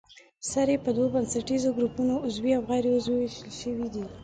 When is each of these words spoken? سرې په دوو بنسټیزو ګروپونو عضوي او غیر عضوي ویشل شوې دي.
سرې 0.51 0.75
په 0.83 0.89
دوو 0.95 1.13
بنسټیزو 1.13 1.69
ګروپونو 1.77 2.13
عضوي 2.27 2.51
او 2.55 2.63
غیر 2.69 2.85
عضوي 2.97 3.17
ویشل 3.23 3.51
شوې 3.61 3.87
دي. 3.93 4.03